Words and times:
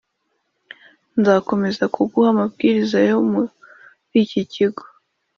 ndakomeza 1.19 1.83
kuguha 1.95 2.27
amabwiriza 2.33 2.97
yo 3.09 3.17
muriki 3.31 4.39
kigo 4.53 4.83